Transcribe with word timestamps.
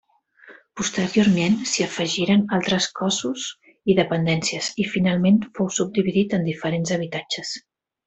Posteriorment 0.79 1.57
s'hi 1.71 1.85
afegiren 1.87 2.41
altres 2.59 2.89
cossos 3.01 3.45
i 3.95 3.99
dependències 4.01 4.73
i 4.85 4.89
finalment 4.97 5.41
fou 5.61 5.73
subdividit 5.81 6.39
en 6.41 6.53
diferents 6.53 6.99
habitatges. 7.01 7.59